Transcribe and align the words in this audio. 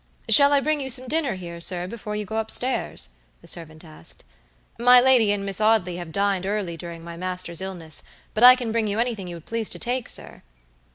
"Shall 0.29 0.51
I 0.51 0.61
bring 0.61 0.81
you 0.81 0.89
some 0.89 1.07
dinner 1.07 1.35
here, 1.35 1.59
sir, 1.61 1.85
before 1.85 2.15
you 2.15 2.25
go 2.25 2.37
up 2.37 2.49
stairs?" 2.49 3.09
the 3.43 3.47
servant 3.47 3.85
asked. 3.85 4.23
"My 4.79 4.99
lady 4.99 5.31
and 5.31 5.45
Miss 5.45 5.61
Audley 5.61 5.97
have 5.97 6.11
dined 6.11 6.47
early 6.47 6.75
during 6.75 7.03
my 7.03 7.17
master's 7.17 7.61
illness, 7.61 8.01
but 8.33 8.43
I 8.43 8.55
can 8.55 8.71
bring 8.71 8.87
you 8.87 8.97
anything 8.97 9.27
you 9.27 9.35
would 9.35 9.45
please 9.45 9.69
to 9.69 9.77
take, 9.77 10.09
sir." 10.09 10.41